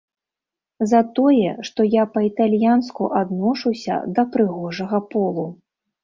[0.91, 5.45] За тое, што я па-італьянску адношуся да прыгожага полу.